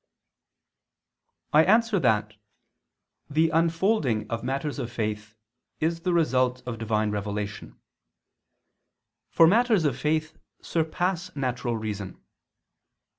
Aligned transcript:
I 1.53 1.63
answer 1.63 1.99
that, 1.99 2.33
The 3.29 3.51
unfolding 3.51 4.27
of 4.31 4.43
matters 4.43 4.79
of 4.79 4.91
faith 4.91 5.35
is 5.79 5.99
the 5.99 6.11
result 6.11 6.63
of 6.65 6.79
Divine 6.79 7.11
revelation: 7.11 7.79
for 9.29 9.45
matters 9.45 9.85
of 9.85 9.95
faith 9.95 10.35
surpass 10.59 11.35
natural 11.35 11.77
reason. 11.77 12.19